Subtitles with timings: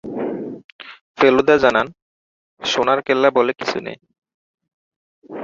[1.17, 1.87] ফেলুদা জানান,
[2.61, 3.97] সোনার কেল্লা বলে কিছু নেই।